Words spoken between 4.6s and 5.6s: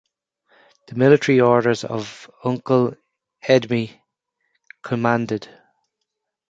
commanded.